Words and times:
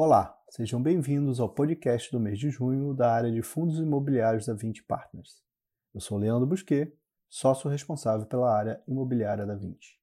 Olá, 0.00 0.40
sejam 0.48 0.80
bem-vindos 0.80 1.40
ao 1.40 1.48
podcast 1.48 2.12
do 2.12 2.20
mês 2.20 2.38
de 2.38 2.50
junho 2.50 2.94
da 2.94 3.12
área 3.12 3.32
de 3.32 3.42
fundos 3.42 3.80
imobiliários 3.80 4.46
da 4.46 4.54
20 4.54 4.84
Partners. 4.84 5.42
Eu 5.92 6.00
sou 6.00 6.16
Leandro 6.16 6.46
Busquet, 6.46 6.96
sócio 7.28 7.68
responsável 7.68 8.24
pela 8.24 8.56
área 8.56 8.80
imobiliária 8.86 9.44
da 9.44 9.56
20. 9.56 10.00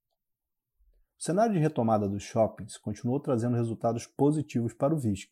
O 1.17 1.23
cenário 1.23 1.53
de 1.53 1.59
retomada 1.59 2.09
dos 2.09 2.23
shoppings 2.23 2.77
continuou 2.77 3.21
trazendo 3.21 3.55
resultados 3.55 4.05
positivos 4.05 4.73
para 4.73 4.93
o 4.93 4.97
VISC, 4.97 5.29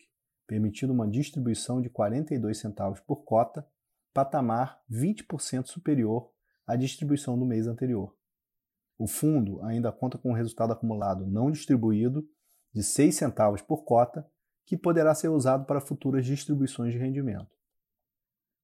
permitindo 0.47 0.93
uma 0.93 1.09
distribuição 1.09 1.81
de 1.81 1.89
42 1.89 2.57
centavos 2.57 3.01
por 3.01 3.25
cota, 3.25 3.67
patamar 4.13 4.81
20% 4.89 5.65
superior 5.65 6.31
à 6.65 6.77
distribuição 6.77 7.37
do 7.37 7.45
mês 7.45 7.67
anterior. 7.67 8.15
O 8.97 9.07
fundo 9.07 9.61
ainda 9.61 9.91
conta 9.91 10.17
com 10.17 10.29
um 10.29 10.35
resultado 10.35 10.71
acumulado 10.71 11.27
não 11.27 11.51
distribuído 11.51 12.25
de 12.73 12.81
6 12.81 13.13
centavos 13.13 13.61
por 13.61 13.83
cota, 13.83 14.25
que 14.65 14.77
poderá 14.77 15.13
ser 15.13 15.29
usado 15.29 15.65
para 15.65 15.81
futuras 15.81 16.25
distribuições 16.25 16.93
de 16.93 16.99
rendimento. 16.99 17.51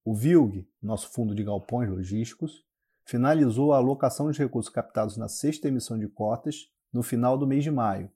O 0.04 0.14
VILG, 0.14 0.68
nosso 0.82 1.10
fundo 1.10 1.34
de 1.34 1.44
galpões 1.44 1.90
logísticos, 1.90 2.64
finalizou 3.04 3.72
a 3.72 3.76
alocação 3.76 4.30
de 4.30 4.38
recursos 4.38 4.72
captados 4.72 5.16
na 5.16 5.28
sexta 5.28 5.68
emissão 5.68 5.98
de 5.98 6.08
cotas 6.08 6.70
no 6.92 7.02
final 7.02 7.36
do 7.36 7.46
mês 7.46 7.62
de 7.62 7.70
maio, 7.70 8.10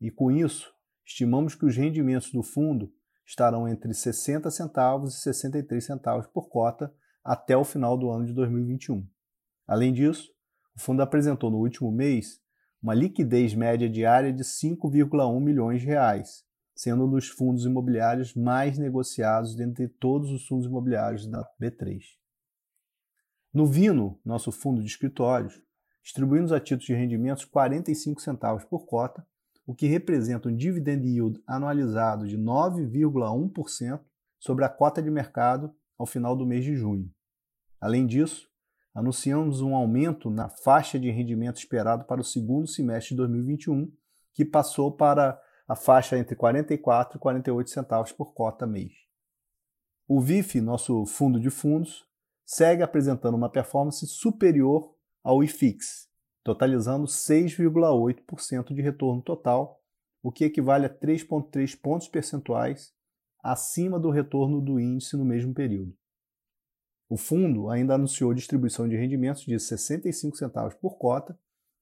e 0.00 0.10
com 0.10 0.30
isso, 0.30 0.72
estimamos 1.04 1.54
que 1.54 1.66
os 1.66 1.76
rendimentos 1.76 2.32
do 2.32 2.42
fundo 2.42 2.92
estarão 3.26 3.68
entre 3.68 3.92
60 3.92 4.50
centavos 4.50 5.14
e 5.14 5.20
63 5.20 5.84
centavos 5.84 6.26
por 6.26 6.48
cota 6.48 6.92
até 7.22 7.56
o 7.56 7.64
final 7.64 7.96
do 7.98 8.10
ano 8.10 8.24
de 8.24 8.32
2021. 8.32 9.06
Além 9.66 9.92
disso, 9.92 10.32
o 10.74 10.80
fundo 10.80 11.02
apresentou 11.02 11.50
no 11.50 11.58
último 11.58 11.92
mês 11.92 12.40
uma 12.82 12.94
liquidez 12.94 13.54
média 13.54 13.88
diária 13.88 14.32
de 14.32 14.42
5,1 14.42 15.40
milhões 15.40 15.82
de 15.82 15.86
reais, 15.86 16.44
sendo 16.80 17.04
um 17.04 17.10
dos 17.10 17.28
fundos 17.28 17.66
imobiliários 17.66 18.34
mais 18.34 18.78
negociados 18.78 19.54
dentre 19.54 19.86
todos 19.86 20.30
os 20.30 20.46
fundos 20.46 20.64
imobiliários 20.64 21.26
da 21.26 21.46
B3. 21.60 22.00
No 23.52 23.66
Vino, 23.66 24.18
nosso 24.24 24.50
fundo 24.50 24.80
de 24.80 24.86
escritórios, 24.86 25.60
distribuímos 26.02 26.52
a 26.52 26.58
títulos 26.58 26.86
de 26.86 26.94
rendimentos 26.94 27.44
45 27.44 28.22
centavos 28.22 28.64
por 28.64 28.86
cota, 28.86 29.26
o 29.66 29.74
que 29.74 29.88
representa 29.88 30.48
um 30.48 30.56
dividend 30.56 31.06
yield 31.06 31.42
anualizado 31.46 32.26
de 32.26 32.38
9,1% 32.38 34.00
sobre 34.38 34.64
a 34.64 34.68
cota 34.70 35.02
de 35.02 35.10
mercado 35.10 35.74
ao 35.98 36.06
final 36.06 36.34
do 36.34 36.46
mês 36.46 36.64
de 36.64 36.74
junho. 36.74 37.12
Além 37.78 38.06
disso, 38.06 38.48
anunciamos 38.94 39.60
um 39.60 39.74
aumento 39.74 40.30
na 40.30 40.48
faixa 40.48 40.98
de 40.98 41.10
rendimento 41.10 41.58
esperado 41.58 42.04
para 42.06 42.22
o 42.22 42.24
segundo 42.24 42.66
semestre 42.66 43.10
de 43.10 43.16
2021, 43.16 43.92
que 44.32 44.46
passou 44.46 44.90
para 44.90 45.38
a 45.70 45.76
faixa 45.76 46.18
entre 46.18 46.34
44 46.34 47.16
e 47.16 47.20
48 47.20 47.70
centavos 47.70 48.10
por 48.10 48.34
cota 48.34 48.66
mês. 48.66 48.92
O 50.08 50.20
VIF, 50.20 50.60
nosso 50.60 51.06
fundo 51.06 51.38
de 51.38 51.48
fundos, 51.48 52.04
segue 52.44 52.82
apresentando 52.82 53.36
uma 53.36 53.48
performance 53.48 54.04
superior 54.04 54.92
ao 55.22 55.44
IFIX, 55.44 56.08
totalizando 56.42 57.06
6,8% 57.06 58.74
de 58.74 58.82
retorno 58.82 59.22
total, 59.22 59.80
o 60.20 60.32
que 60.32 60.44
equivale 60.44 60.86
a 60.86 60.90
3,3 60.90 61.80
pontos 61.80 62.08
percentuais 62.08 62.92
acima 63.40 63.96
do 63.96 64.10
retorno 64.10 64.60
do 64.60 64.80
índice 64.80 65.16
no 65.16 65.24
mesmo 65.24 65.54
período. 65.54 65.96
O 67.08 67.16
fundo 67.16 67.70
ainda 67.70 67.94
anunciou 67.94 68.34
distribuição 68.34 68.88
de 68.88 68.96
rendimentos 68.96 69.42
de 69.42 69.56
65 69.56 70.36
centavos 70.36 70.74
por 70.74 70.98
cota, 70.98 71.38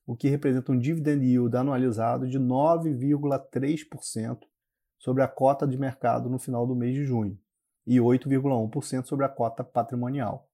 o 0.08 0.16
que 0.16 0.26
representa 0.26 0.72
um 0.72 0.78
dividend 0.78 1.22
yield 1.22 1.54
anualizado 1.54 2.26
de 2.26 2.40
9,3% 2.40 4.38
sobre 4.98 5.22
a 5.22 5.28
cota 5.28 5.68
de 5.68 5.76
mercado 5.76 6.30
no 6.30 6.38
final 6.38 6.66
do 6.66 6.74
mês 6.74 6.94
de 6.94 7.04
junho 7.04 7.38
e 7.86 7.98
8,1% 7.98 9.04
sobre 9.04 9.26
a 9.26 9.28
cota 9.28 9.62
patrimonial. 9.62 10.48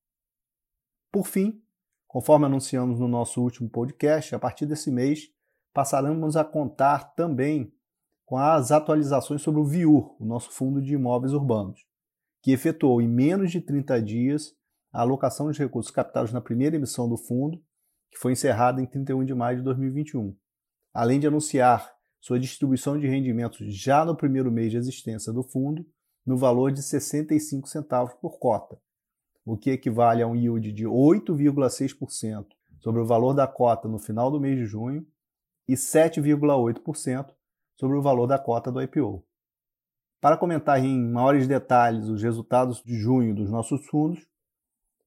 Por 1.12 1.28
fim, 1.28 1.62
conforme 2.08 2.46
anunciamos 2.46 2.98
no 2.98 3.06
nosso 3.06 3.40
último 3.40 3.70
podcast, 3.70 4.34
a 4.34 4.40
partir 4.40 4.66
desse 4.66 4.90
mês 4.90 5.28
passaremos 5.72 6.36
a 6.36 6.44
contar 6.44 7.14
também 7.14 7.72
com 8.26 8.36
as 8.36 8.72
atualizações 8.72 9.40
sobre 9.40 9.60
o 9.60 9.64
VIUR, 9.64 10.20
o 10.20 10.24
nosso 10.24 10.50
fundo 10.50 10.82
de 10.82 10.94
imóveis 10.94 11.32
urbanos, 11.32 11.86
que 12.42 12.50
efetuou 12.50 13.00
em 13.00 13.06
menos 13.06 13.52
de 13.52 13.60
30 13.60 14.02
dias 14.02 14.52
a 14.92 15.02
alocação 15.02 15.48
de 15.48 15.60
recursos 15.60 15.92
captados 15.92 16.32
na 16.32 16.40
primeira 16.40 16.74
emissão 16.74 17.08
do 17.08 17.16
fundo 17.16 17.62
que 18.14 18.20
foi 18.20 18.32
encerrada 18.32 18.80
em 18.80 18.86
31 18.86 19.24
de 19.24 19.34
maio 19.34 19.58
de 19.58 19.64
2021, 19.64 20.36
além 20.94 21.18
de 21.18 21.26
anunciar 21.26 21.92
sua 22.20 22.38
distribuição 22.38 22.96
de 22.96 23.08
rendimentos 23.08 23.58
já 23.74 24.04
no 24.04 24.16
primeiro 24.16 24.52
mês 24.52 24.70
de 24.70 24.78
existência 24.78 25.32
do 25.32 25.42
fundo, 25.42 25.84
no 26.24 26.38
valor 26.38 26.70
de 26.70 26.80
65 26.80 27.68
centavos 27.68 28.14
por 28.14 28.38
cota, 28.38 28.78
o 29.44 29.58
que 29.58 29.70
equivale 29.70 30.22
a 30.22 30.28
um 30.28 30.36
yield 30.36 30.72
de 30.72 30.84
8,6% 30.84 32.46
sobre 32.78 33.00
o 33.00 33.06
valor 33.06 33.34
da 33.34 33.48
cota 33.48 33.88
no 33.88 33.98
final 33.98 34.30
do 34.30 34.40
mês 34.40 34.56
de 34.56 34.64
junho 34.64 35.04
e 35.68 35.74
7,8% 35.74 37.34
sobre 37.78 37.96
o 37.96 38.02
valor 38.02 38.28
da 38.28 38.38
cota 38.38 38.70
do 38.70 38.80
IPO. 38.80 39.26
Para 40.20 40.38
comentar 40.38 40.82
em 40.82 41.10
maiores 41.10 41.48
detalhes 41.48 42.08
os 42.08 42.22
resultados 42.22 42.80
de 42.82 42.96
junho 42.96 43.34
dos 43.34 43.50
nossos 43.50 43.84
fundos, 43.86 44.24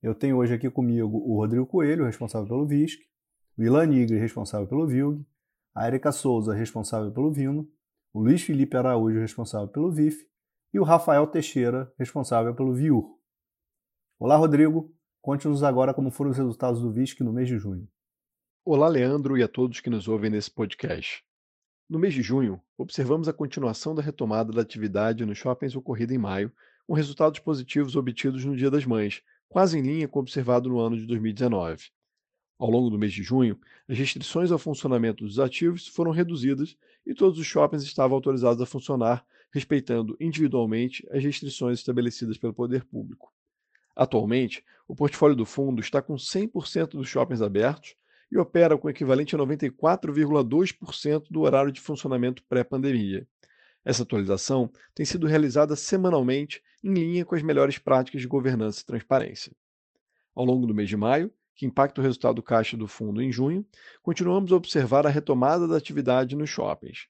eu 0.01 0.13
tenho 0.13 0.37
hoje 0.37 0.53
aqui 0.53 0.69
comigo 0.69 1.17
o 1.17 1.37
Rodrigo 1.37 1.65
Coelho, 1.65 2.05
responsável 2.05 2.47
pelo 2.47 2.67
VISC, 2.67 2.99
o 3.57 3.63
Ilan 3.63 3.87
Nigre, 3.87 4.17
responsável 4.17 4.67
pelo 4.67 4.87
VILG, 4.87 5.25
a 5.73 5.87
Erika 5.87 6.11
Souza, 6.11 6.53
responsável 6.53 7.11
pelo 7.11 7.31
Vino, 7.31 7.67
o 8.13 8.21
Luiz 8.21 8.41
Felipe 8.41 8.75
Araújo, 8.75 9.19
responsável 9.19 9.67
pelo 9.67 9.91
VIF, 9.91 10.27
e 10.73 10.79
o 10.79 10.83
Rafael 10.83 11.25
Teixeira, 11.27 11.91
responsável 11.97 12.53
pelo 12.55 12.73
VIUR. 12.73 13.17
Olá, 14.19 14.35
Rodrigo. 14.35 14.93
Conte-nos 15.21 15.61
agora 15.61 15.93
como 15.93 16.09
foram 16.09 16.31
os 16.31 16.37
resultados 16.37 16.81
do 16.81 16.91
VISC 16.91 17.21
no 17.21 17.33
mês 17.33 17.47
de 17.47 17.57
junho. 17.57 17.87
Olá, 18.65 18.87
Leandro, 18.87 19.37
e 19.37 19.43
a 19.43 19.47
todos 19.47 19.79
que 19.79 19.89
nos 19.89 20.07
ouvem 20.07 20.29
nesse 20.29 20.49
podcast. 20.49 21.23
No 21.89 21.99
mês 21.99 22.13
de 22.13 22.21
junho, 22.21 22.61
observamos 22.77 23.27
a 23.27 23.33
continuação 23.33 23.93
da 23.93 24.01
retomada 24.01 24.51
da 24.51 24.61
atividade 24.61 25.25
nos 25.25 25.37
shoppings 25.37 25.75
ocorrida 25.75 26.13
em 26.13 26.17
maio, 26.17 26.51
com 26.85 26.93
resultados 26.93 27.39
positivos 27.39 27.95
obtidos 27.95 28.43
no 28.43 28.55
Dia 28.55 28.71
das 28.71 28.85
Mães, 28.85 29.21
quase 29.49 29.77
em 29.77 29.81
linha 29.81 30.07
com 30.07 30.19
o 30.19 30.21
observado 30.21 30.69
no 30.69 30.79
ano 30.79 30.97
de 30.97 31.05
2019. 31.05 31.89
Ao 32.59 32.69
longo 32.69 32.89
do 32.89 32.97
mês 32.97 33.13
de 33.13 33.21
junho, 33.21 33.59
as 33.87 33.97
restrições 33.97 34.51
ao 34.51 34.57
funcionamento 34.57 35.23
dos 35.23 35.39
ativos 35.39 35.87
foram 35.87 36.11
reduzidas 36.11 36.75
e 37.05 37.13
todos 37.13 37.37
os 37.39 37.45
shoppings 37.45 37.83
estavam 37.83 38.15
autorizados 38.15 38.61
a 38.61 38.65
funcionar, 38.65 39.23
respeitando 39.51 40.17
individualmente 40.19 41.07
as 41.11 41.23
restrições 41.23 41.79
estabelecidas 41.79 42.37
pelo 42.37 42.53
poder 42.53 42.83
público. 42.83 43.31
Atualmente, 43.95 44.63
o 44.87 44.95
portfólio 44.95 45.35
do 45.35 45.45
fundo 45.45 45.81
está 45.81 46.01
com 46.01 46.15
100% 46.15 46.91
dos 46.91 47.07
shoppings 47.07 47.41
abertos 47.41 47.95
e 48.31 48.37
opera 48.37 48.77
com 48.77 48.89
equivalente 48.89 49.35
a 49.35 49.39
94,2% 49.39 51.25
do 51.29 51.41
horário 51.41 51.71
de 51.71 51.79
funcionamento 51.79 52.43
pré-pandemia. 52.49 53.27
Essa 53.85 54.03
atualização 54.03 54.69
tem 54.93 55.05
sido 55.05 55.27
realizada 55.27 55.75
semanalmente 55.75 56.61
em 56.83 56.93
linha 56.93 57.25
com 57.25 57.35
as 57.35 57.41
melhores 57.41 57.77
práticas 57.77 58.21
de 58.21 58.27
governança 58.27 58.81
e 58.81 58.85
transparência. 58.85 59.51
Ao 60.35 60.45
longo 60.45 60.67
do 60.67 60.73
mês 60.73 60.89
de 60.89 60.97
maio, 60.97 61.31
que 61.55 61.65
impacta 61.65 61.99
o 61.99 62.03
resultado 62.03 62.35
do 62.35 62.43
caixa 62.43 62.77
do 62.77 62.87
fundo 62.87 63.21
em 63.21 63.31
junho, 63.31 63.65
continuamos 64.03 64.51
a 64.51 64.55
observar 64.55 65.07
a 65.07 65.09
retomada 65.09 65.67
da 65.67 65.75
atividade 65.75 66.35
nos 66.35 66.49
shoppings. 66.49 67.07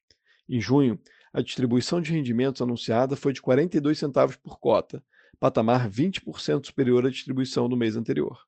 Em 0.48 0.62
junho, 0.62 0.98
a 1.34 1.42
distribuição 1.42 2.02
de 2.02 2.12
rendimentos 2.12 2.62
anunciada 2.62 3.16
foi 3.18 3.34
de 3.34 3.42
42 3.42 4.00
centavos 4.00 4.38
por 4.38 4.58
cota, 4.58 5.04
patamar 5.40 5.90
20% 5.90 6.66
superior 6.66 7.06
à 7.06 7.10
distribuição 7.10 7.68
do 7.68 7.76
mês 7.76 7.98
anterior. 7.98 8.48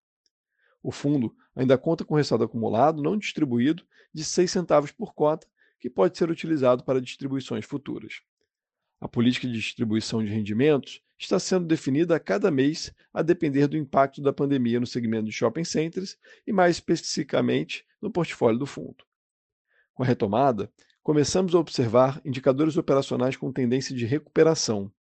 O 0.82 0.92
fundo 0.92 1.36
ainda 1.54 1.78
conta 1.78 2.06
com 2.06 2.16
resultado 2.16 2.46
acumulado 2.46 3.04
não 3.04 3.18
distribuído 3.18 3.86
de 4.14 4.24
6 4.24 4.50
centavos 4.50 4.92
por 4.92 5.14
cota 5.14 5.46
que 5.80 5.90
pode 5.90 6.18
ser 6.18 6.30
utilizado 6.30 6.84
para 6.84 7.02
distribuições 7.02 7.66
futuras. 7.66 8.22
A 9.00 9.08
política 9.08 9.48
de 9.48 9.54
distribuição 9.54 10.24
de 10.24 10.32
rendimentos 10.32 11.02
está 11.20 11.38
sendo 11.38 11.68
definida 11.68 12.16
a 12.16 12.20
cada 12.20 12.50
mês 12.50 12.94
a 13.14 13.22
depender 13.22 13.68
do 13.68 13.78
impacto 13.78 14.22
da 14.22 14.32
pandemia 14.32 14.80
no 14.80 14.88
segmento 14.88 15.26
de 15.26 15.32
shopping 15.32 15.66
centers 15.66 16.18
e, 16.48 16.54
mais 16.54 16.78
especificamente, 16.78 17.86
no 18.02 18.10
portfólio 18.10 18.58
do 18.58 18.66
fundo. 18.66 19.04
Com 19.94 20.04
a 20.04 20.06
retomada, 20.06 20.72
começamos 21.04 21.54
a 21.54 21.60
observar 21.60 22.22
indicadores 22.24 22.78
operacionais 22.78 23.36
com 23.36 23.52
tendência 23.52 23.94
de 23.94 24.06
recuperação. 24.06 24.92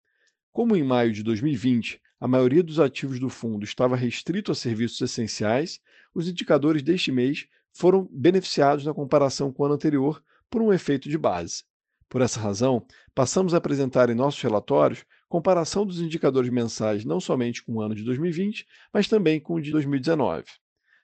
Como 0.53 0.75
em 0.75 0.83
maio 0.83 1.13
de 1.13 1.23
2020 1.23 2.01
a 2.21 2.27
maioria 2.27 2.65
dos 2.65 2.81
ativos 2.81 3.21
do 3.21 3.29
fundo 3.29 3.65
estava 3.65 3.95
restrito 3.95 4.51
a 4.51 4.55
serviços 4.55 5.01
essenciais, 5.01 5.81
os 6.13 6.29
indicadores 6.29 6.83
deste 6.83 7.13
mês 7.13 7.47
foram 7.73 8.09
beneficiados 8.11 8.85
na 8.85 8.93
comparação 8.93 9.53
com 9.53 9.63
o 9.63 9.67
ano 9.67 9.77
anterior 9.77 10.21
por 10.51 10.61
um 10.61 10.73
efeito 10.73 11.09
de 11.09 11.17
base. 11.17 11.63
Por 12.09 12.23
essa 12.23 12.41
razão, 12.41 12.85
passamos 13.15 13.55
a 13.55 13.59
apresentar 13.59 14.11
em 14.11 14.15
nossos 14.15 14.43
relatórios 14.43 15.05
comparação 15.29 15.85
dos 15.85 16.01
indicadores 16.01 16.51
mensais 16.51 17.05
não 17.05 17.21
somente 17.21 17.63
com 17.63 17.75
o 17.75 17.81
ano 17.81 17.95
de 17.95 18.03
2020, 18.03 18.67
mas 18.93 19.07
também 19.07 19.39
com 19.39 19.55
o 19.55 19.61
de 19.61 19.71
2019. 19.71 20.45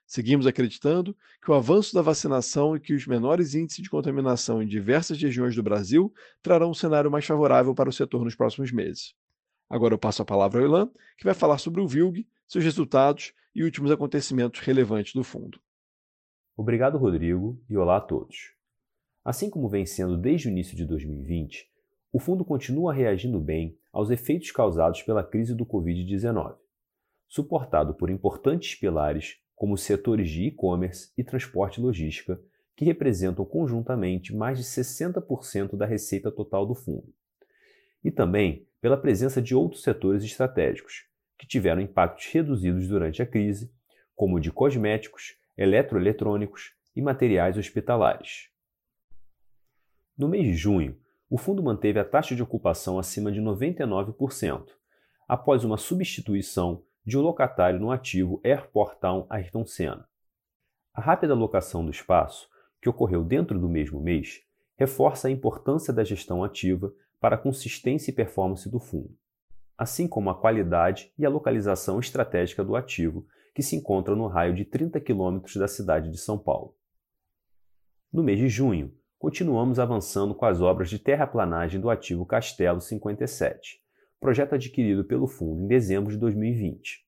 Seguimos 0.07 0.45
acreditando 0.45 1.15
que 1.43 1.49
o 1.49 1.53
avanço 1.53 1.93
da 1.93 2.01
vacinação 2.01 2.75
e 2.75 2.79
que 2.79 2.93
os 2.93 3.07
menores 3.07 3.55
índices 3.55 3.83
de 3.83 3.89
contaminação 3.89 4.61
em 4.61 4.67
diversas 4.67 5.19
regiões 5.19 5.55
do 5.55 5.63
Brasil 5.63 6.13
trarão 6.41 6.69
um 6.71 6.75
cenário 6.75 7.09
mais 7.09 7.25
favorável 7.25 7.73
para 7.73 7.89
o 7.89 7.93
setor 7.93 8.23
nos 8.23 8.35
próximos 8.35 8.71
meses. 8.71 9.15
Agora 9.69 9.93
eu 9.93 9.97
passo 9.97 10.21
a 10.21 10.25
palavra 10.25 10.61
ao 10.61 10.67
Ilan, 10.67 10.91
que 11.17 11.23
vai 11.23 11.33
falar 11.33 11.57
sobre 11.57 11.81
o 11.81 11.87
VILG, 11.87 12.27
seus 12.47 12.63
resultados 12.63 13.33
e 13.53 13.63
últimos 13.63 13.89
acontecimentos 13.89 14.59
relevantes 14.59 15.13
do 15.13 15.23
fundo. 15.23 15.59
Obrigado, 16.55 16.97
Rodrigo, 16.97 17.59
e 17.67 17.75
olá 17.75 17.97
a 17.97 18.01
todos. 18.01 18.53
Assim 19.23 19.49
como 19.49 19.67
vem 19.67 19.87
sendo 19.87 20.15
desde 20.17 20.47
o 20.47 20.51
início 20.51 20.77
de 20.77 20.85
2020, 20.85 21.67
o 22.13 22.19
fundo 22.19 22.45
continua 22.45 22.93
reagindo 22.93 23.39
bem 23.39 23.75
aos 23.95 24.09
efeitos 24.09 24.51
causados 24.51 25.01
pela 25.03 25.23
crise 25.23 25.55
do 25.55 25.65
Covid-19, 25.65 26.57
suportado 27.29 27.93
por 27.93 28.09
importantes 28.09 28.75
pilares 28.75 29.37
como 29.55 29.77
setores 29.77 30.29
de 30.29 30.47
e-commerce 30.47 31.13
e 31.17 31.23
transporte 31.23 31.79
e 31.79 31.81
logística, 31.81 32.37
que 32.75 32.83
representam 32.83 33.45
conjuntamente 33.45 34.35
mais 34.35 34.57
de 34.57 34.65
60% 34.65 35.77
da 35.77 35.85
receita 35.85 36.29
total 36.29 36.65
do 36.65 36.75
fundo. 36.75 37.07
E 38.03 38.11
também 38.11 38.67
pela 38.81 38.97
presença 38.97 39.41
de 39.41 39.55
outros 39.55 39.81
setores 39.81 40.25
estratégicos, 40.25 41.05
que 41.39 41.47
tiveram 41.47 41.81
impactos 41.81 42.25
reduzidos 42.25 42.89
durante 42.89 43.21
a 43.21 43.25
crise, 43.25 43.71
como 44.13 44.35
o 44.35 44.39
de 44.41 44.51
cosméticos, 44.51 45.37
eletroeletrônicos 45.57 46.73
e 46.93 47.01
materiais 47.01 47.57
hospitalares. 47.57 48.49
No 50.17 50.27
mês 50.27 50.43
de 50.43 50.53
junho, 50.53 50.99
o 51.29 51.37
fundo 51.37 51.63
manteve 51.63 51.99
a 51.99 52.05
taxa 52.05 52.35
de 52.35 52.43
ocupação 52.43 52.99
acima 52.99 53.31
de 53.31 53.41
99%, 53.41 54.67
após 55.27 55.63
uma 55.63 55.77
substituição 55.77 56.83
de 57.05 57.17
um 57.17 57.21
locatário 57.21 57.79
no 57.79 57.91
ativo 57.91 58.39
Airport 58.43 58.99
Town 58.99 59.25
Ayrton 59.29 59.65
Senna. 59.65 60.07
A 60.93 61.01
rápida 61.01 61.33
locação 61.33 61.83
do 61.83 61.91
espaço, 61.91 62.47
que 62.81 62.89
ocorreu 62.89 63.23
dentro 63.23 63.59
do 63.59 63.67
mesmo 63.67 63.99
mês, 63.99 64.41
reforça 64.77 65.27
a 65.27 65.31
importância 65.31 65.93
da 65.93 66.03
gestão 66.03 66.43
ativa 66.43 66.93
para 67.19 67.35
a 67.35 67.39
consistência 67.39 68.11
e 68.11 68.13
performance 68.13 68.69
do 68.69 68.79
fundo, 68.79 69.17
assim 69.77 70.07
como 70.07 70.29
a 70.29 70.39
qualidade 70.39 71.11
e 71.17 71.25
a 71.25 71.29
localização 71.29 71.99
estratégica 71.99 72.63
do 72.63 72.75
ativo, 72.75 73.25
que 73.53 73.63
se 73.63 73.75
encontra 73.75 74.15
no 74.15 74.27
raio 74.27 74.53
de 74.53 74.65
30 74.65 74.99
quilômetros 74.99 75.55
da 75.55 75.67
cidade 75.67 76.11
de 76.11 76.17
São 76.17 76.37
Paulo. 76.37 76.75
No 78.11 78.21
mês 78.21 78.37
de 78.37 78.47
junho, 78.47 78.93
continuamos 79.17 79.79
avançando 79.79 80.35
com 80.35 80.45
as 80.45 80.61
obras 80.61 80.89
de 80.89 80.99
terraplanagem 80.99 81.79
do 81.79 81.89
ativo 81.89 82.25
Castelo 82.25 82.81
57, 82.81 83.81
projeto 84.19 84.55
adquirido 84.55 85.05
pelo 85.05 85.27
fundo 85.27 85.63
em 85.63 85.67
dezembro 85.67 86.11
de 86.11 86.17
2020. 86.17 87.05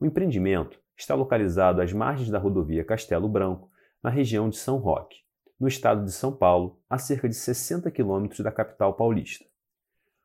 O 0.00 0.06
empreendimento 0.06 0.80
está 0.96 1.14
localizado 1.14 1.80
às 1.80 1.92
margens 1.92 2.30
da 2.30 2.38
rodovia 2.38 2.84
Castelo 2.84 3.28
Branco, 3.28 3.70
na 4.02 4.10
região 4.10 4.48
de 4.48 4.56
São 4.56 4.78
Roque, 4.78 5.18
no 5.58 5.68
estado 5.68 6.04
de 6.04 6.12
São 6.12 6.34
Paulo, 6.34 6.80
a 6.88 6.98
cerca 6.98 7.28
de 7.28 7.34
60 7.34 7.90
quilômetros 7.90 8.40
da 8.40 8.52
capital 8.52 8.94
paulista. 8.94 9.44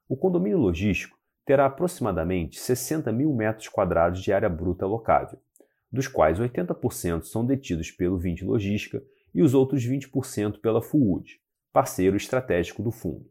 O 0.07 0.17
condomínio 0.17 0.57
logístico 0.57 1.17
terá 1.45 1.65
aproximadamente 1.65 2.59
60 2.59 3.11
mil 3.11 3.33
metros 3.33 3.67
quadrados 3.69 4.21
de 4.21 4.33
área 4.33 4.49
bruta 4.49 4.85
locável, 4.85 5.39
dos 5.91 6.07
quais 6.07 6.39
80% 6.39 7.23
são 7.23 7.45
detidos 7.45 7.91
pelo 7.91 8.17
Vinte 8.17 8.45
Logística 8.45 9.01
e 9.33 9.41
os 9.41 9.53
outros 9.53 9.85
20% 9.85 10.59
pela 10.59 10.81
Fuud, 10.81 11.39
parceiro 11.71 12.17
estratégico 12.17 12.83
do 12.83 12.91
fundo. 12.91 13.29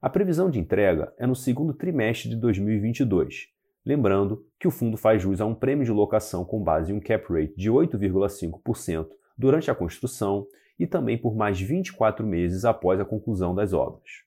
A 0.00 0.10
previsão 0.10 0.50
de 0.50 0.58
entrega 0.58 1.12
é 1.18 1.26
no 1.26 1.34
segundo 1.34 1.72
trimestre 1.72 2.28
de 2.28 2.36
2022, 2.36 3.48
lembrando 3.84 4.46
que 4.58 4.68
o 4.68 4.70
fundo 4.70 4.96
faz 4.96 5.22
jus 5.22 5.40
a 5.40 5.46
um 5.46 5.54
prêmio 5.54 5.84
de 5.84 5.92
locação 5.92 6.44
com 6.44 6.62
base 6.62 6.92
em 6.92 6.96
um 6.96 7.00
cap 7.00 7.32
rate 7.32 7.54
de 7.56 7.70
8,5% 7.70 9.08
durante 9.38 9.70
a 9.70 9.74
construção 9.74 10.46
e 10.78 10.86
também 10.86 11.16
por 11.16 11.34
mais 11.34 11.60
24 11.60 12.26
meses 12.26 12.64
após 12.64 13.00
a 13.00 13.04
conclusão 13.04 13.54
das 13.54 13.72
obras. 13.72 14.24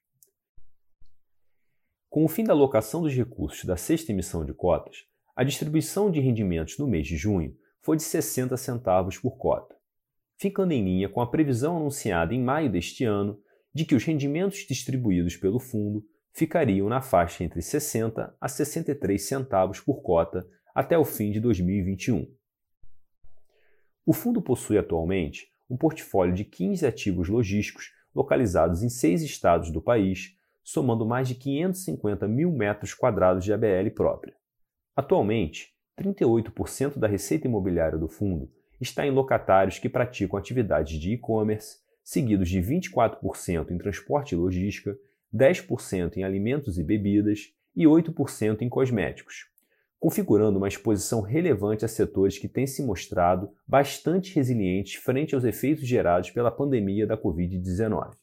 Com 2.08 2.24
o 2.24 2.28
fim 2.28 2.42
da 2.42 2.52
alocação 2.52 3.02
dos 3.02 3.14
recursos 3.14 3.64
da 3.64 3.76
sexta 3.76 4.10
emissão 4.10 4.44
de 4.44 4.52
cotas, 4.52 5.06
a 5.36 5.44
distribuição 5.44 6.10
de 6.10 6.20
rendimentos 6.20 6.76
no 6.76 6.88
mês 6.88 7.06
de 7.06 7.16
junho 7.16 7.56
foi 7.80 7.96
de 7.96 8.02
60 8.02 8.56
centavos 8.56 9.16
por 9.16 9.36
cota, 9.36 9.76
ficando 10.40 10.72
em 10.72 10.82
linha 10.82 11.06
com 11.06 11.20
a 11.20 11.30
previsão 11.30 11.76
anunciada 11.76 12.34
em 12.34 12.42
maio 12.42 12.72
deste 12.72 13.04
ano 13.04 13.38
de 13.74 13.84
que 13.84 13.94
os 13.94 14.02
rendimentos 14.02 14.66
distribuídos 14.66 15.36
pelo 15.36 15.60
fundo 15.60 16.02
ficariam 16.32 16.88
na 16.88 17.02
faixa 17.02 17.44
entre 17.44 17.60
60 17.60 18.34
a 18.40 18.48
63 18.48 19.22
centavos 19.22 19.80
por 19.80 20.00
cota 20.00 20.48
até 20.74 20.96
o 20.96 21.04
fim 21.04 21.30
de 21.30 21.40
2021. 21.40 22.26
O 24.06 24.14
fundo 24.14 24.40
possui 24.40 24.78
atualmente 24.78 25.52
um 25.68 25.76
portfólio 25.76 26.34
de 26.34 26.44
15 26.44 26.86
ativos 26.86 27.28
logísticos 27.28 27.92
localizados 28.14 28.82
em 28.82 28.88
seis 28.88 29.22
estados 29.22 29.70
do 29.70 29.82
país, 29.82 30.36
somando 30.64 31.06
mais 31.06 31.28
de 31.28 31.34
550 31.34 32.26
mil 32.26 32.50
metros 32.50 32.94
quadrados 32.94 33.44
de 33.44 33.52
ABL 33.52 33.90
própria. 33.94 34.34
Atualmente, 34.96 35.74
38% 35.98 36.98
da 36.98 37.06
receita 37.06 37.46
imobiliária 37.46 37.98
do 37.98 38.08
fundo 38.08 38.50
está 38.80 39.06
em 39.06 39.10
locatários 39.10 39.78
que 39.78 39.88
praticam 39.88 40.38
atividades 40.38 40.98
de 40.98 41.12
e-commerce, 41.12 41.78
seguidos 42.02 42.48
de 42.48 42.60
24% 42.60 43.70
em 43.70 43.78
transporte 43.78 44.32
e 44.32 44.36
logística, 44.36 44.96
10% 45.34 46.16
em 46.16 46.24
alimentos 46.24 46.78
e 46.78 46.82
bebidas 46.82 47.52
e 47.76 47.84
8% 47.84 48.62
em 48.62 48.68
cosméticos, 48.68 49.46
configurando 49.98 50.58
uma 50.58 50.66
exposição 50.66 51.20
relevante 51.20 51.84
a 51.84 51.88
setores 51.88 52.38
que 52.38 52.48
têm 52.48 52.66
se 52.66 52.82
mostrado 52.82 53.52
bastante 53.66 54.34
resilientes 54.34 54.94
frente 54.94 55.34
aos 55.34 55.44
efeitos 55.44 55.86
gerados 55.86 56.30
pela 56.30 56.50
pandemia 56.50 57.06
da 57.06 57.16
Covid-19. 57.16 58.16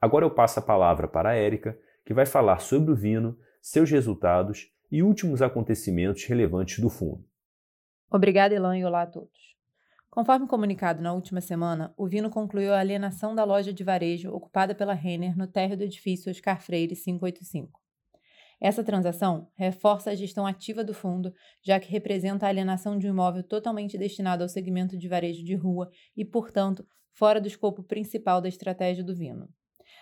Agora 0.00 0.24
eu 0.24 0.30
passo 0.30 0.58
a 0.58 0.62
palavra 0.62 1.06
para 1.06 1.30
a 1.30 1.34
Érica, 1.34 1.78
que 2.04 2.12
vai 2.12 2.26
falar 2.26 2.58
sobre 2.58 2.90
o 2.90 2.96
Vino, 2.96 3.38
seus 3.62 3.90
resultados 3.90 4.70
e 4.90 5.02
últimos 5.02 5.40
acontecimentos 5.40 6.24
relevantes 6.24 6.78
do 6.78 6.90
fundo. 6.90 7.24
Obrigada, 8.14 8.54
Elan, 8.54 8.78
e 8.78 8.84
olá 8.84 9.02
a 9.02 9.06
todos. 9.08 9.56
Conforme 10.08 10.46
comunicado 10.46 11.02
na 11.02 11.12
última 11.12 11.40
semana, 11.40 11.92
o 11.96 12.06
Vino 12.06 12.30
concluiu 12.30 12.72
a 12.72 12.78
alienação 12.78 13.34
da 13.34 13.42
loja 13.42 13.72
de 13.72 13.82
varejo 13.82 14.32
ocupada 14.32 14.72
pela 14.72 14.94
Renner 14.94 15.36
no 15.36 15.48
térreo 15.48 15.76
do 15.76 15.82
edifício 15.82 16.30
Oscar 16.30 16.62
Freire 16.62 16.94
585. 16.94 17.80
Essa 18.60 18.84
transação 18.84 19.48
reforça 19.56 20.12
a 20.12 20.14
gestão 20.14 20.46
ativa 20.46 20.84
do 20.84 20.94
fundo, 20.94 21.34
já 21.60 21.80
que 21.80 21.90
representa 21.90 22.46
a 22.46 22.50
alienação 22.50 22.96
de 22.96 23.08
um 23.08 23.10
imóvel 23.10 23.42
totalmente 23.42 23.98
destinado 23.98 24.44
ao 24.44 24.48
segmento 24.48 24.96
de 24.96 25.08
varejo 25.08 25.42
de 25.42 25.56
rua 25.56 25.90
e, 26.16 26.24
portanto, 26.24 26.86
fora 27.10 27.40
do 27.40 27.48
escopo 27.48 27.82
principal 27.82 28.40
da 28.40 28.48
estratégia 28.48 29.02
do 29.02 29.12
Vino. 29.12 29.48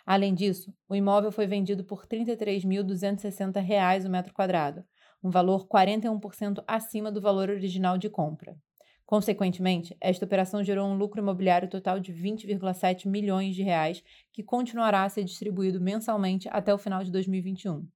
Além 0.04 0.35
disso, 0.35 0.71
o 0.87 0.95
imóvel 0.95 1.33
foi 1.33 1.47
vendido 1.47 1.83
por 1.83 2.02
R$ 2.02 2.09
33.260 2.09 4.07
o 4.07 4.11
metro 4.11 4.35
quadrado, 4.35 4.85
um 5.23 5.31
valor 5.31 5.67
41% 5.67 6.62
acima 6.67 7.11
do 7.11 7.21
valor 7.21 7.49
original 7.49 7.97
de 7.97 8.11
compra. 8.11 8.57
Consequentemente, 9.05 9.95
esta 10.00 10.25
operação 10.25 10.64
gerou 10.64 10.88
um 10.88 10.97
lucro 10.97 11.21
imobiliário 11.21 11.69
total 11.69 12.00
de 12.00 12.12
20,7 12.12 13.07
milhões 13.07 13.55
de 13.55 13.62
reais, 13.62 14.02
que 14.33 14.43
continuará 14.43 15.05
a 15.05 15.09
ser 15.09 15.25
distribuído 15.25 15.81
mensalmente 15.81 16.49
até 16.50 16.73
o 16.73 16.79
final 16.79 17.05
de 17.05 17.11
2021. 17.11 17.87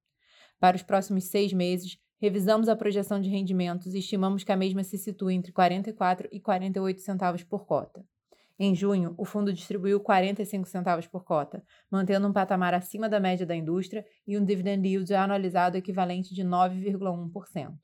Para 0.60 0.76
os 0.76 0.82
próximos 0.82 1.24
seis 1.24 1.52
meses, 1.52 1.98
revisamos 2.20 2.68
a 2.68 2.76
projeção 2.76 3.20
de 3.20 3.30
rendimentos 3.30 3.94
e 3.94 3.98
estimamos 3.98 4.44
que 4.44 4.52
a 4.52 4.56
mesma 4.56 4.84
se 4.84 4.98
situa 4.98 5.32
entre 5.32 5.52
44 5.52 6.28
e 6.30 6.40
48 6.40 7.00
centavos 7.00 7.42
por 7.42 7.64
cota. 7.66 8.04
Em 8.58 8.74
junho, 8.74 9.14
o 9.18 9.24
fundo 9.24 9.52
distribuiu 9.52 10.00
45 10.00 10.66
centavos 10.66 11.06
por 11.06 11.24
cota, 11.24 11.62
mantendo 11.90 12.26
um 12.26 12.32
patamar 12.32 12.72
acima 12.72 13.06
da 13.08 13.20
média 13.20 13.44
da 13.44 13.54
indústria 13.54 14.04
e 14.26 14.38
um 14.38 14.44
dividend 14.44 14.86
yield 14.88 15.12
anualizado 15.14 15.76
equivalente 15.76 16.34
de 16.34 16.42
9,1%. 16.42 17.74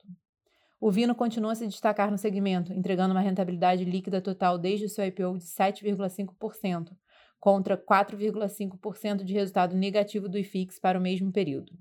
O 0.81 0.91
Vino 0.91 1.13
continua 1.13 1.51
a 1.51 1.55
se 1.55 1.67
destacar 1.67 2.09
no 2.11 2.17
segmento, 2.17 2.73
entregando 2.73 3.13
uma 3.13 3.21
rentabilidade 3.21 3.85
líquida 3.85 4.19
total 4.19 4.57
desde 4.57 4.85
o 4.85 4.89
seu 4.89 5.05
IPO 5.05 5.37
de 5.37 5.45
7,5%, 5.45 6.91
contra 7.39 7.77
4,5% 7.77 9.23
de 9.23 9.33
resultado 9.33 9.75
negativo 9.75 10.27
do 10.27 10.37
IFIX 10.37 10.79
para 10.79 10.97
o 10.97 11.01
mesmo 11.01 11.31
período, 11.31 11.71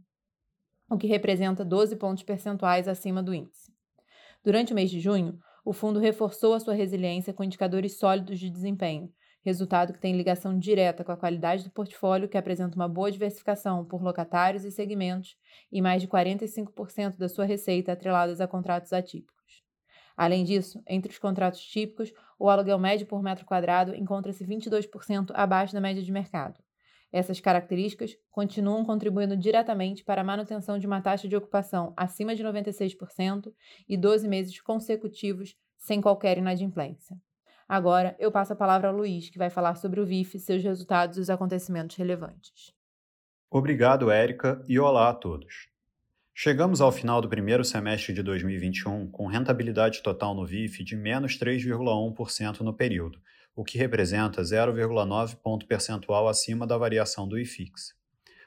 o 0.90 0.98
que 0.98 1.06
representa 1.06 1.64
12 1.64 1.96
pontos 1.96 2.24
percentuais 2.24 2.86
acima 2.86 3.22
do 3.22 3.32
índice. 3.32 3.72
Durante 4.44 4.72
o 4.72 4.74
mês 4.74 4.90
de 4.90 5.00
junho, 5.00 5.38
o 5.64 5.72
fundo 5.72 6.00
reforçou 6.00 6.54
a 6.54 6.60
sua 6.60 6.74
resiliência 6.74 7.32
com 7.32 7.44
indicadores 7.44 7.96
sólidos 7.98 8.38
de 8.38 8.50
desempenho, 8.50 9.12
resultado 9.44 9.92
que 9.92 10.00
tem 10.00 10.16
ligação 10.16 10.58
direta 10.58 11.04
com 11.04 11.12
a 11.12 11.16
qualidade 11.16 11.64
do 11.64 11.70
portfólio, 11.70 12.28
que 12.28 12.38
apresenta 12.38 12.76
uma 12.76 12.88
boa 12.88 13.10
diversificação 13.10 13.84
por 13.84 14.02
locatários 14.02 14.64
e 14.64 14.70
segmentos 14.70 15.36
e 15.70 15.80
mais 15.80 16.02
de 16.02 16.08
45% 16.08 17.16
da 17.16 17.28
sua 17.28 17.44
receita 17.44 17.92
atreladas 17.92 18.40
a 18.40 18.46
contratos 18.46 18.92
atípicos. 18.92 19.62
Além 20.16 20.44
disso, 20.44 20.82
entre 20.86 21.10
os 21.10 21.18
contratos 21.18 21.60
típicos, 21.60 22.12
o 22.38 22.48
aluguel 22.48 22.78
médio 22.78 23.06
por 23.06 23.22
metro 23.22 23.46
quadrado 23.46 23.94
encontra-se 23.94 24.44
22% 24.44 25.30
abaixo 25.32 25.72
da 25.72 25.80
média 25.80 26.02
de 26.02 26.12
mercado. 26.12 26.62
Essas 27.12 27.40
características 27.40 28.16
continuam 28.30 28.84
contribuindo 28.84 29.36
diretamente 29.36 30.02
para 30.02 30.22
a 30.22 30.24
manutenção 30.24 30.78
de 30.78 30.86
uma 30.86 31.02
taxa 31.02 31.28
de 31.28 31.36
ocupação 31.36 31.92
acima 31.94 32.34
de 32.34 32.42
96% 32.42 33.52
e 33.86 33.96
12 33.96 34.26
meses 34.26 34.58
consecutivos 34.60 35.54
sem 35.76 36.00
qualquer 36.00 36.38
inadimplência. 36.38 37.16
Agora 37.68 38.16
eu 38.18 38.32
passo 38.32 38.54
a 38.54 38.56
palavra 38.56 38.88
ao 38.88 38.94
Luiz, 38.94 39.28
que 39.28 39.38
vai 39.38 39.50
falar 39.50 39.74
sobre 39.74 40.00
o 40.00 40.06
VIF, 40.06 40.38
seus 40.38 40.62
resultados 40.62 41.18
e 41.18 41.20
os 41.20 41.28
acontecimentos 41.28 41.96
relevantes. 41.96 42.72
Obrigado, 43.50 44.10
Érica, 44.10 44.64
e 44.66 44.78
olá 44.78 45.10
a 45.10 45.14
todos. 45.14 45.68
Chegamos 46.34 46.80
ao 46.80 46.90
final 46.90 47.20
do 47.20 47.28
primeiro 47.28 47.62
semestre 47.62 48.14
de 48.14 48.22
2021 48.22 49.10
com 49.10 49.26
rentabilidade 49.26 50.02
total 50.02 50.34
no 50.34 50.46
VIF 50.46 50.82
de 50.82 50.96
menos 50.96 51.38
3,1% 51.38 52.60
no 52.60 52.72
período, 52.72 53.20
o 53.54 53.62
que 53.64 53.78
representa 53.78 54.42
0,9 54.42 55.36
ponto 55.36 55.66
percentual 55.66 56.28
acima 56.28 56.66
da 56.66 56.78
variação 56.78 57.28
do 57.28 57.38
IFIX. 57.38 57.94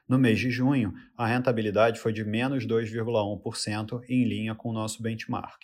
No 0.07 0.19
mês 0.19 0.39
de 0.39 0.51
junho, 0.51 0.93
a 1.17 1.25
rentabilidade 1.25 2.00
foi 2.00 2.13
de 2.13 2.24
menos 2.24 2.63
2,1%, 2.65 4.03
em 4.07 4.24
linha 4.24 4.53
com 4.53 4.69
o 4.69 4.74
nosso 4.74 5.01
benchmark. 5.01 5.63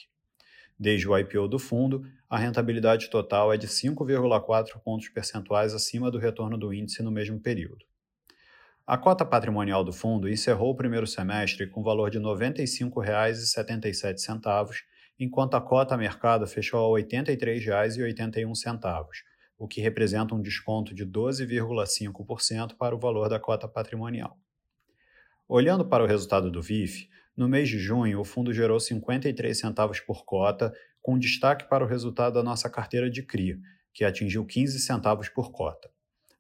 Desde 0.80 1.08
o 1.08 1.16
IPO 1.16 1.48
do 1.48 1.60
fundo, 1.60 2.04
a 2.28 2.40
rentabilidade 2.40 3.12
total 3.12 3.54
é 3.54 3.58
de 3.58 3.68
5,4 3.68 4.80
pontos 4.84 5.10
percentuais 5.10 5.76
acima 5.76 6.10
do 6.10 6.18
retorno 6.18 6.58
do 6.58 6.74
índice 6.74 7.04
no 7.04 7.12
mesmo 7.12 7.40
período. 7.40 7.86
A 8.88 8.98
cota 8.98 9.24
patrimonial 9.24 9.84
do 9.84 9.94
fundo 9.94 10.28
encerrou 10.28 10.72
o 10.72 10.76
primeiro 10.76 11.06
semestre 11.06 11.68
com 11.68 11.84
valor 11.84 12.10
de 12.10 12.18
R$ 12.18 12.24
95,77, 12.24 14.82
enquanto 15.20 15.54
a 15.54 15.62
cota 15.62 15.96
mercado 15.96 16.48
fechou 16.48 16.96
a 16.96 17.00
R$ 17.00 17.06
83,81, 17.06 19.06
o 19.62 19.68
que 19.68 19.80
representa 19.80 20.34
um 20.34 20.42
desconto 20.42 20.92
de 20.92 21.06
12,5% 21.06 22.74
para 22.80 22.96
o 22.96 23.00
valor 23.00 23.30
da 23.30 23.40
cota 23.40 23.68
patrimonial. 23.68 24.36
Olhando 25.48 25.86
para 25.86 26.04
o 26.04 26.08
resultado 26.08 26.50
do 26.50 26.64
VIF, 26.64 27.08
no 27.38 27.48
mês 27.48 27.70
de 27.70 27.78
junho 27.78 28.20
o 28.20 28.26
fundo 28.26 28.52
gerou 28.52 28.80
53 28.80 29.56
centavos 29.56 30.00
por 30.00 30.26
cota, 30.26 30.74
com 31.00 31.16
destaque 31.16 31.70
para 31.70 31.86
o 31.86 31.88
resultado 31.88 32.34
da 32.34 32.44
nossa 32.44 32.72
carteira 32.72 33.08
de 33.08 33.22
CRI, 33.22 33.60
que 33.94 34.04
atingiu 34.04 34.44
15 34.44 34.80
centavos 34.80 35.30
por 35.30 35.52
cota. 35.52 35.92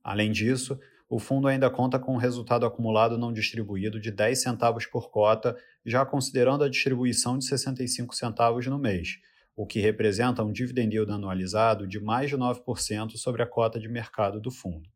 Além 0.04 0.32
disso, 0.32 0.80
o 1.08 1.20
fundo 1.20 1.48
ainda 1.48 1.70
conta 1.70 2.00
com 2.00 2.16
um 2.16 2.18
resultado 2.18 2.66
acumulado 2.66 3.20
não 3.20 3.32
distribuído 3.32 4.00
de 4.00 4.10
10 4.10 4.42
centavos 4.42 4.88
por 4.88 5.12
cota, 5.12 5.56
já 5.86 6.04
considerando 6.04 6.63
a 6.63 6.70
distribuição 6.70 7.38
de 7.38 7.46
65 7.46 8.16
centavos 8.16 8.66
no 8.66 8.80
mês, 8.80 9.20
o 9.62 9.65
que 9.68 9.80
representa 9.80 10.44
um 10.44 10.51
dividend 10.51 10.91
yield 10.91 11.12
anualizado 11.12 11.86
de 11.86 12.00
mais 12.00 12.32
de 12.32 12.36
9% 12.36 13.15
sobre 13.15 13.44
a 13.44 13.46
cota 13.46 13.80
de 13.80 13.88
mercado 13.88 14.41
do 14.41 14.50
fundo. 14.50 14.89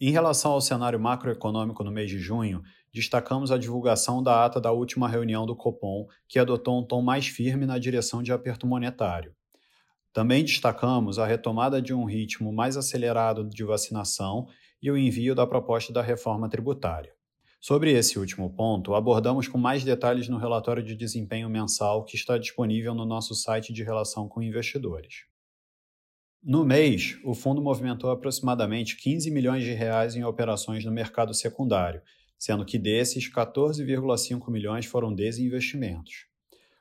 Em 0.00 0.12
relação 0.12 0.52
ao 0.52 0.60
cenário 0.60 1.00
macroeconômico 1.00 1.82
no 1.82 1.90
mês 1.90 2.08
de 2.08 2.16
junho, 2.16 2.62
destacamos 2.94 3.50
a 3.50 3.58
divulgação 3.58 4.22
da 4.22 4.44
ata 4.44 4.60
da 4.60 4.70
última 4.70 5.08
reunião 5.08 5.44
do 5.44 5.56
Copom, 5.56 6.06
que 6.28 6.38
adotou 6.38 6.78
um 6.78 6.84
tom 6.84 7.02
mais 7.02 7.26
firme 7.26 7.66
na 7.66 7.76
direção 7.76 8.22
de 8.22 8.32
aperto 8.32 8.68
monetário. 8.68 9.34
Também 10.12 10.44
destacamos 10.44 11.18
a 11.18 11.26
retomada 11.26 11.82
de 11.82 11.92
um 11.92 12.04
ritmo 12.04 12.52
mais 12.52 12.76
acelerado 12.76 13.48
de 13.48 13.64
vacinação 13.64 14.46
e 14.80 14.92
o 14.92 14.96
envio 14.96 15.34
da 15.34 15.44
proposta 15.44 15.92
da 15.92 16.02
reforma 16.02 16.48
tributária. 16.48 17.17
Sobre 17.60 17.92
esse 17.92 18.18
último 18.18 18.50
ponto, 18.50 18.94
abordamos 18.94 19.48
com 19.48 19.58
mais 19.58 19.82
detalhes 19.82 20.28
no 20.28 20.38
relatório 20.38 20.82
de 20.82 20.94
desempenho 20.94 21.50
mensal 21.50 22.04
que 22.04 22.14
está 22.14 22.38
disponível 22.38 22.94
no 22.94 23.04
nosso 23.04 23.34
site 23.34 23.72
de 23.72 23.82
relação 23.82 24.28
com 24.28 24.40
investidores. 24.40 25.24
No 26.40 26.64
mês, 26.64 27.18
o 27.24 27.34
fundo 27.34 27.60
movimentou 27.60 28.10
aproximadamente 28.12 28.96
15 28.96 29.28
milhões 29.32 29.64
de 29.64 29.72
reais 29.72 30.14
em 30.14 30.22
operações 30.22 30.84
no 30.84 30.92
mercado 30.92 31.34
secundário, 31.34 32.00
sendo 32.38 32.64
que 32.64 32.78
desses, 32.78 33.28
14,5 33.28 34.48
milhões 34.48 34.86
foram 34.86 35.12
desinvestimentos. 35.12 36.26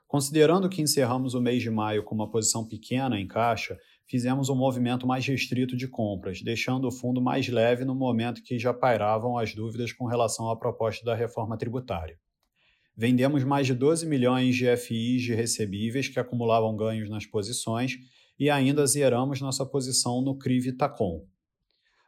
Considerando 0.08 0.70
que 0.70 0.82
encerramos 0.82 1.34
o 1.34 1.42
mês 1.42 1.64
de 1.64 1.72
maio 1.72 2.04
com 2.04 2.14
uma 2.14 2.30
posição 2.30 2.64
pequena 2.64 3.20
em 3.20 3.28
caixa, 3.28 3.78
fizemos 4.08 4.50
um 4.50 4.56
movimento 4.56 5.06
mais 5.06 5.26
restrito 5.28 5.76
de 5.76 5.88
compras, 5.88 6.42
deixando 6.42 6.88
o 6.88 6.92
fundo 6.92 7.22
mais 7.22 7.48
leve 7.50 7.84
no 7.84 7.94
momento 7.94 8.42
que 8.42 8.58
já 8.58 8.74
pairavam 8.74 9.38
as 9.38 9.54
dúvidas 9.54 9.92
com 9.92 10.06
relação 10.06 10.50
à 10.50 10.58
proposta 10.58 11.06
da 11.06 11.14
reforma 11.14 11.58
tributária. 11.58 12.18
Vendemos 12.96 13.44
mais 13.44 13.68
de 13.68 13.76
12 13.76 14.08
milhões 14.08 14.56
de 14.56 14.76
FIs 14.76 15.22
de 15.22 15.36
recebíveis 15.36 16.08
que 16.08 16.20
acumulavam 16.20 16.76
ganhos 16.76 17.10
nas 17.10 17.26
posições 17.26 17.98
e 18.40 18.50
ainda 18.50 18.88
zeramos 18.88 19.42
nossa 19.42 19.66
posição 19.66 20.22
no 20.22 20.38
CRI 20.38 20.60
Vitacom. 20.60 21.26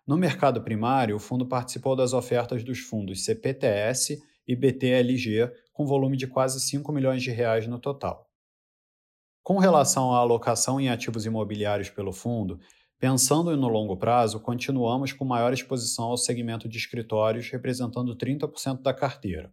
No 0.08 0.18
mercado 0.18 0.64
primário, 0.64 1.16
o 1.16 1.20
fundo 1.20 1.46
participou 1.46 1.96
das 1.96 2.14
ofertas 2.14 2.64
dos 2.64 2.80
fundos 2.80 3.24
CPTS 3.24 4.20
e 4.48 4.56
BTLG, 4.56 5.52
com 5.72 5.86
volume 5.86 6.18
de 6.18 6.26
quase 6.26 6.60
5 6.60 6.92
milhões 6.92 7.22
de 7.22 7.30
reais 7.30 7.68
no 7.68 7.78
total. 7.78 8.29
Com 9.50 9.58
relação 9.58 10.14
à 10.14 10.20
alocação 10.20 10.80
em 10.80 10.90
ativos 10.90 11.26
imobiliários 11.26 11.90
pelo 11.90 12.14
fundo, 12.14 12.60
pensando 13.00 13.58
no 13.58 13.68
longo 13.68 13.98
prazo, 13.98 14.40
continuamos 14.40 15.12
com 15.12 15.26
maior 15.26 15.52
exposição 15.52 16.06
ao 16.06 16.18
segmento 16.18 16.70
de 16.70 16.78
escritórios, 16.78 17.50
representando 17.50 18.16
30% 18.16 18.84
da 18.84 18.94
carteira. 18.94 19.52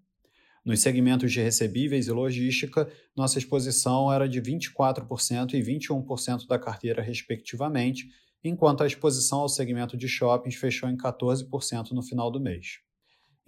Nos 0.63 0.81
segmentos 0.81 1.33
de 1.33 1.41
recebíveis 1.41 2.09
e 2.09 2.13
logística, 2.13 2.87
nossa 3.17 3.39
exposição 3.39 4.13
era 4.13 4.29
de 4.29 4.39
24% 4.43 5.55
e 5.55 5.63
21% 5.63 6.47
da 6.47 6.59
carteira, 6.59 7.01
respectivamente, 7.01 8.07
enquanto 8.45 8.83
a 8.83 8.87
exposição 8.87 9.39
ao 9.39 9.49
segmento 9.49 9.97
de 9.97 10.09
shoppings 10.09 10.57
fechou 10.57 10.91
em 10.91 10.97
14% 10.99 11.93
no 11.93 12.03
final 12.03 12.31
do 12.31 12.39
mês. 12.39 12.86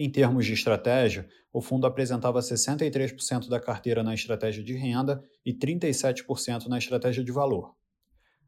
Em 0.00 0.08
termos 0.08 0.46
de 0.46 0.52
estratégia, 0.52 1.28
o 1.52 1.60
fundo 1.60 1.84
apresentava 1.84 2.38
63% 2.38 3.48
da 3.48 3.58
carteira 3.58 4.00
na 4.00 4.14
estratégia 4.14 4.62
de 4.62 4.72
renda 4.74 5.20
e 5.44 5.52
37% 5.52 6.66
na 6.66 6.78
estratégia 6.78 7.24
de 7.24 7.32
valor. 7.32 7.74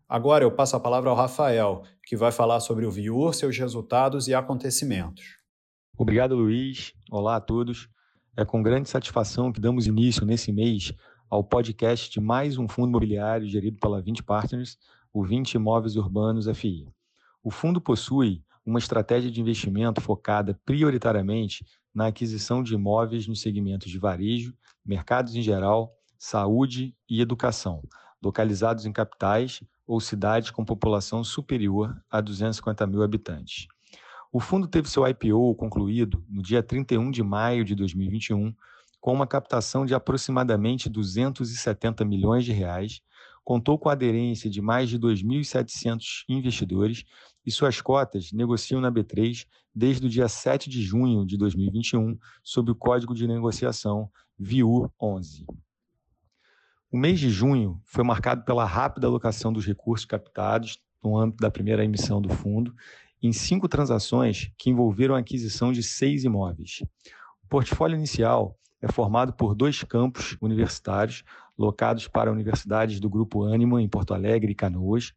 Agora 0.08 0.44
eu 0.44 0.52
passo 0.52 0.76
a 0.76 0.80
palavra 0.80 1.10
ao 1.10 1.16
Rafael, 1.16 1.82
que 2.04 2.16
vai 2.16 2.30
falar 2.30 2.60
sobre 2.60 2.86
o 2.86 2.90
Viur, 2.90 3.34
seus 3.34 3.58
resultados 3.58 4.28
e 4.28 4.34
acontecimentos. 4.34 5.38
Obrigado, 5.98 6.36
Luiz. 6.36 6.92
Olá 7.10 7.34
a 7.34 7.40
todos. 7.40 7.88
É 8.36 8.44
com 8.44 8.62
grande 8.62 8.88
satisfação 8.88 9.52
que 9.52 9.60
damos 9.60 9.88
início 9.88 10.24
nesse 10.24 10.52
mês 10.52 10.92
ao 11.28 11.42
podcast 11.42 12.08
de 12.08 12.20
mais 12.20 12.58
um 12.58 12.68
fundo 12.68 12.90
imobiliário 12.90 13.48
gerido 13.48 13.76
pela 13.80 14.00
20 14.00 14.22
Partners, 14.22 14.78
o 15.12 15.24
20 15.24 15.54
Imóveis 15.54 15.96
Urbanos 15.96 16.46
FI. 16.56 16.86
O 17.42 17.50
fundo 17.50 17.80
possui 17.80 18.44
uma 18.64 18.78
estratégia 18.78 19.30
de 19.30 19.40
investimento 19.40 20.00
focada 20.00 20.58
prioritariamente 20.64 21.64
na 21.94 22.06
aquisição 22.06 22.62
de 22.62 22.74
imóveis 22.74 23.26
nos 23.26 23.40
segmentos 23.40 23.90
de 23.90 23.98
varejo, 23.98 24.54
mercados 24.84 25.34
em 25.34 25.42
geral, 25.42 25.92
saúde 26.18 26.94
e 27.08 27.20
educação, 27.20 27.82
localizados 28.22 28.86
em 28.86 28.92
capitais 28.92 29.62
ou 29.86 30.00
cidades 30.00 30.50
com 30.50 30.64
população 30.64 31.24
superior 31.24 32.00
a 32.10 32.20
250 32.20 32.86
mil 32.86 33.02
habitantes. 33.02 33.66
O 34.32 34.38
fundo 34.38 34.68
teve 34.68 34.88
seu 34.88 35.04
IPO 35.08 35.56
concluído 35.56 36.24
no 36.28 36.42
dia 36.42 36.62
31 36.62 37.10
de 37.10 37.22
maio 37.22 37.64
de 37.64 37.74
2021, 37.74 38.54
com 39.00 39.12
uma 39.12 39.26
captação 39.26 39.84
de 39.84 39.94
aproximadamente 39.94 40.88
270 40.88 42.04
milhões 42.04 42.44
de 42.44 42.52
reais, 42.52 43.00
contou 43.42 43.78
com 43.78 43.88
a 43.88 43.92
aderência 43.92 44.48
de 44.48 44.60
mais 44.60 44.88
de 44.88 44.98
2.700 44.98 46.24
investidores 46.28 47.04
e 47.44 47.50
suas 47.50 47.80
cotas 47.80 48.32
negociam 48.32 48.80
na 48.80 48.90
B3 48.90 49.46
desde 49.74 50.06
o 50.06 50.10
dia 50.10 50.28
7 50.28 50.68
de 50.68 50.82
junho 50.82 51.24
de 51.24 51.36
2021, 51.36 52.18
sob 52.42 52.70
o 52.70 52.74
código 52.74 53.14
de 53.14 53.26
negociação 53.26 54.10
VIU 54.38 54.90
11. 55.00 55.46
O 56.92 56.98
mês 56.98 57.20
de 57.20 57.30
junho 57.30 57.80
foi 57.84 58.02
marcado 58.02 58.44
pela 58.44 58.64
rápida 58.64 59.06
alocação 59.06 59.52
dos 59.52 59.64
recursos 59.64 60.04
captados 60.04 60.78
no 61.02 61.16
âmbito 61.16 61.40
da 61.40 61.50
primeira 61.50 61.84
emissão 61.84 62.20
do 62.20 62.28
fundo 62.28 62.74
em 63.22 63.32
cinco 63.32 63.68
transações 63.68 64.50
que 64.56 64.70
envolveram 64.70 65.14
a 65.14 65.18
aquisição 65.18 65.72
de 65.72 65.82
seis 65.82 66.24
imóveis. 66.24 66.82
O 67.44 67.46
portfólio 67.48 67.96
inicial 67.96 68.58
é 68.80 68.90
formado 68.90 69.32
por 69.32 69.54
dois 69.54 69.82
campos 69.84 70.36
universitários 70.40 71.22
locados 71.56 72.08
para 72.08 72.32
universidades 72.32 72.98
do 72.98 73.10
Grupo 73.10 73.42
Ânimo, 73.42 73.78
em 73.78 73.88
Porto 73.88 74.14
Alegre 74.14 74.52
e 74.52 74.54
Canoas, 74.54 75.12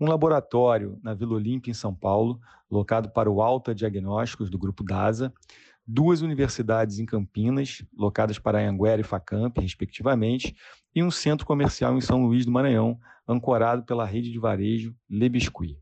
um 0.00 0.06
laboratório 0.06 0.98
na 1.02 1.12
Vila 1.12 1.34
Olímpia, 1.34 1.70
em 1.70 1.74
São 1.74 1.94
Paulo, 1.94 2.40
locado 2.70 3.10
para 3.10 3.30
o 3.30 3.42
Alta 3.42 3.74
Diagnósticos 3.74 4.48
do 4.48 4.58
Grupo 4.58 4.82
DASA, 4.82 5.32
duas 5.86 6.22
universidades 6.22 6.98
em 6.98 7.04
Campinas, 7.04 7.84
locadas 7.94 8.38
para 8.38 8.58
a 8.58 8.68
Anguera 8.68 9.00
e 9.00 9.04
Facamp, 9.04 9.58
respectivamente, 9.58 10.56
e 10.94 11.02
um 11.02 11.10
centro 11.10 11.46
comercial 11.46 11.96
em 11.96 12.00
São 12.00 12.24
Luís 12.24 12.46
do 12.46 12.52
Maranhão, 12.52 12.98
ancorado 13.28 13.84
pela 13.84 14.06
rede 14.06 14.32
de 14.32 14.38
varejo 14.38 14.94
Le 15.08 15.28
Biscuit. 15.28 15.78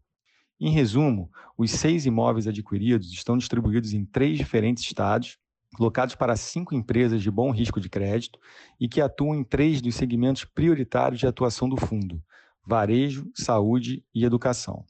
Em 0.61 0.71
resumo, 0.71 1.31
os 1.57 1.71
seis 1.71 2.05
imóveis 2.05 2.49
adquiridos 2.49 3.13
estão 3.13 3.39
distribuídos 3.39 3.93
em 3.93 4.05
três 4.05 4.37
diferentes 4.37 4.83
estados, 4.83 5.39
locados 5.79 6.17
para 6.17 6.35
cinco 6.35 6.75
empresas 6.75 7.23
de 7.23 7.31
bom 7.31 7.53
risco 7.53 7.81
de 7.81 7.89
crédito 7.89 8.41
e 8.81 8.89
que 8.89 9.01
atuam 9.01 9.37
em 9.37 9.45
três 9.45 9.81
dos 9.81 9.95
segmentos 9.95 10.45
prioritários 10.45 11.21
de 11.21 11.27
atuação 11.27 11.69
do 11.69 11.77
fundo: 11.77 12.21
varejo, 12.69 13.31
saúde 13.35 14.05
e 14.15 14.27
educação. 14.27 14.85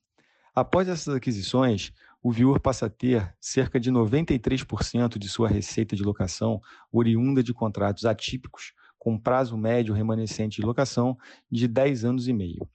Após 0.52 0.88
essas 0.88 1.14
aquisições, 1.14 1.92
o 2.20 2.32
Viur 2.32 2.58
passa 2.58 2.86
a 2.86 2.90
ter 2.90 3.32
cerca 3.40 3.78
de 3.78 3.92
93% 3.92 5.16
de 5.16 5.28
sua 5.28 5.48
receita 5.48 5.94
de 5.94 6.02
locação 6.02 6.60
oriunda 6.90 7.40
de 7.40 7.54
contratos 7.54 8.04
atípicos, 8.04 8.72
com 8.98 9.16
prazo 9.16 9.56
médio 9.56 9.94
remanescente 9.94 10.60
de 10.60 10.66
locação 10.66 11.16
de 11.48 11.68
10 11.68 12.04
anos 12.04 12.26
e 12.26 12.32
meio. 12.32 12.68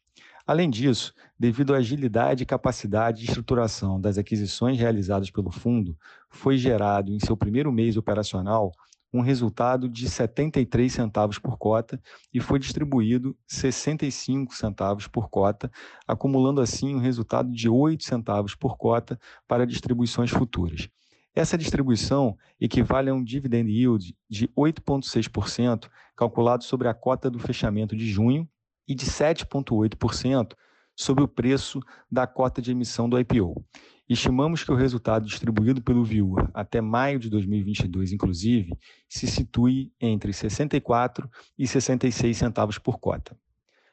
Além 0.48 0.70
disso, 0.70 1.14
devido 1.38 1.74
à 1.74 1.80
agilidade 1.80 2.44
e 2.44 2.46
capacidade 2.46 3.20
de 3.20 3.26
estruturação 3.26 4.00
das 4.00 4.18
aquisições 4.18 4.80
realizadas 4.80 5.30
pelo 5.30 5.52
fundo, 5.52 5.98
foi 6.30 6.58
gerado 6.58 7.12
em 7.12 7.20
seu 7.20 7.36
primeiro 7.36 7.74
mês 7.74 7.98
operacional 7.98 8.72
um 9.14 9.22
resultado 9.22 9.88
de 9.88 10.10
73 10.10 10.92
centavos 10.92 11.38
por 11.38 11.58
cota 11.58 12.02
e 12.34 12.40
foi 12.40 12.58
distribuído 12.58 13.38
65 13.48 14.56
centavos 14.56 15.08
por 15.08 15.30
cota, 15.30 15.72
acumulando 16.08 16.60
assim 16.60 16.96
um 16.96 17.00
resultado 17.00 17.52
de 17.52 17.70
8 17.70 18.04
centavos 18.04 18.56
por 18.56 18.76
cota 18.76 19.20
para 19.48 19.68
distribuições 19.68 20.32
futuras. 20.32 20.90
Essa 21.36 21.58
distribuição 21.58 22.38
equivale 22.60 23.10
a 23.10 23.14
um 23.14 23.24
dividend 23.24 23.70
yield 23.70 24.16
de 24.30 24.48
8,6%, 24.50 25.90
calculado 26.16 26.64
sobre 26.64 26.88
a 26.88 26.94
cota 26.94 27.30
do 27.30 27.40
fechamento 27.40 27.96
de 27.96 28.08
junho, 28.08 28.48
e 28.88 28.94
de 28.94 29.06
7,8% 29.06 30.54
sobre 30.96 31.24
o 31.24 31.28
preço 31.28 31.80
da 32.12 32.28
cota 32.28 32.62
de 32.62 32.72
emissão 32.72 33.10
do 33.10 33.20
IPO. 33.20 33.64
Estimamos 34.08 34.64
que 34.64 34.72
o 34.72 34.76
resultado 34.76 35.26
distribuído 35.26 35.82
pelo 35.82 36.04
viewer 36.04 36.50
até 36.54 36.82
maio 36.82 37.18
de 37.18 37.30
2022, 37.30 38.12
inclusive, 38.12 38.78
se 39.08 39.28
situe 39.28 39.94
entre 40.00 40.34
64 40.34 41.30
e 41.58 41.66
66 41.66 42.38
centavos 42.38 42.78
por 42.78 43.00
cota. 43.00 43.38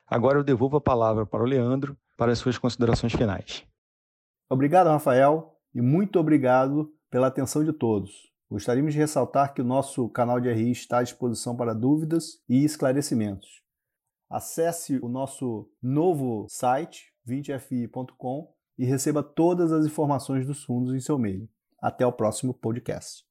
Agora 0.06 0.38
eu 0.38 0.44
devolvo 0.44 0.76
a 0.76 0.80
palavra 0.80 1.24
para 1.24 1.42
o 1.42 1.46
Leandro 1.46 1.96
para 2.16 2.32
as 2.32 2.38
suas 2.38 2.58
considerações 2.58 3.12
finais. 3.12 3.64
Obrigado, 4.48 4.88
Rafael, 4.88 5.56
e 5.72 5.80
muito 5.80 6.18
obrigado 6.18 6.92
pela 7.08 7.28
atenção 7.28 7.64
de 7.64 7.72
todos. 7.72 8.30
Gostaríamos 8.50 8.92
de 8.92 8.98
ressaltar 8.98 9.54
que 9.54 9.62
o 9.62 9.64
nosso 9.64 10.08
canal 10.08 10.40
de 10.40 10.52
RI 10.52 10.72
está 10.72 10.98
à 10.98 11.02
disposição 11.04 11.56
para 11.56 11.72
dúvidas 11.72 12.42
e 12.48 12.64
esclarecimentos. 12.64 13.59
Acesse 14.30 15.00
o 15.02 15.08
nosso 15.08 15.68
novo 15.82 16.46
site, 16.48 17.12
20fi.com, 17.26 18.54
e 18.78 18.84
receba 18.84 19.24
todas 19.24 19.72
as 19.72 19.84
informações 19.84 20.46
dos 20.46 20.62
fundos 20.62 20.94
em 20.94 21.00
seu 21.00 21.18
e-mail. 21.18 21.48
Até 21.82 22.06
o 22.06 22.12
próximo 22.12 22.54
podcast. 22.54 23.29